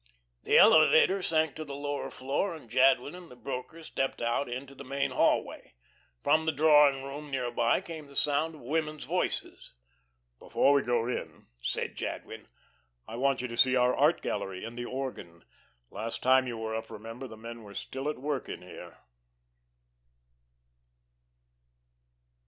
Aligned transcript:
The 0.45 0.57
elevator 0.57 1.21
sank 1.21 1.53
to 1.53 1.63
the 1.63 1.75
lower 1.75 2.09
floor, 2.09 2.55
and 2.55 2.67
Jadwin 2.71 3.13
and 3.13 3.29
the 3.29 3.35
broker 3.35 3.83
stepped 3.83 4.19
out 4.19 4.49
into 4.49 4.73
the 4.73 4.83
main 4.83 5.11
hallway. 5.11 5.75
From 6.23 6.47
the 6.47 6.51
drawing 6.51 7.03
room 7.03 7.29
near 7.29 7.51
by 7.51 7.81
came 7.81 8.07
the 8.07 8.15
sound 8.15 8.55
of 8.55 8.61
women's 8.61 9.03
voices. 9.03 9.73
"Before 10.39 10.73
we 10.73 10.81
go 10.81 11.07
in," 11.07 11.45
said 11.61 11.95
Jadwin, 11.95 12.47
"I 13.07 13.15
want 13.15 13.43
you 13.43 13.47
to 13.49 13.55
see 13.55 13.75
our 13.75 13.93
art 13.95 14.23
gallery 14.23 14.65
and 14.65 14.75
the 14.75 14.85
organ. 14.85 15.43
Last 15.91 16.23
time 16.23 16.47
you 16.47 16.57
were 16.57 16.73
up, 16.73 16.89
remember, 16.89 17.27
the 17.27 17.37
men 17.37 17.61
were 17.61 17.75
still 17.75 18.09
at 18.09 18.17
work 18.17 18.49
in 18.49 18.63
here." 18.63 18.97